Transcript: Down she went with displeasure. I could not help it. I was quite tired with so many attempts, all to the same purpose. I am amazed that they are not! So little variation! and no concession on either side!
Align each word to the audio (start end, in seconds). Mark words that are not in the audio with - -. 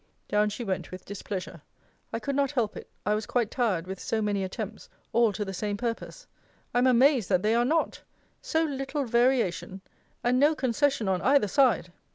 Down 0.27 0.49
she 0.49 0.63
went 0.63 0.89
with 0.89 1.05
displeasure. 1.05 1.61
I 2.11 2.17
could 2.17 2.35
not 2.35 2.49
help 2.49 2.75
it. 2.75 2.89
I 3.05 3.13
was 3.13 3.27
quite 3.27 3.51
tired 3.51 3.85
with 3.85 3.99
so 3.99 4.19
many 4.19 4.43
attempts, 4.43 4.89
all 5.13 5.31
to 5.31 5.45
the 5.45 5.53
same 5.53 5.77
purpose. 5.77 6.25
I 6.73 6.79
am 6.79 6.87
amazed 6.87 7.29
that 7.29 7.43
they 7.43 7.53
are 7.53 7.63
not! 7.65 8.01
So 8.41 8.63
little 8.63 9.05
variation! 9.05 9.79
and 10.23 10.39
no 10.39 10.55
concession 10.55 11.07
on 11.07 11.21
either 11.21 11.47
side! 11.47 11.91